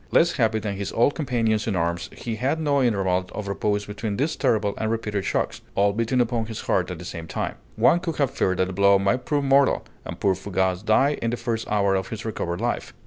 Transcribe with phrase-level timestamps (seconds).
[0.09, 4.17] Less happy than his old companions in arms, he had no interval of repose between
[4.17, 7.53] these terrible and repeated shocks, all beating upon his heart at the same time.
[7.75, 11.29] One could have feared that the blow might prove mortal, and poor Fougas die in
[11.29, 12.95] the first hour of his recovered life.